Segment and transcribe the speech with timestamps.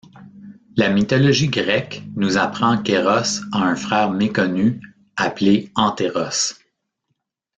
[0.77, 4.81] La mythologie grecque nous apprend qu’Eros a un frère méconnu,
[5.15, 6.55] appelé Antéros.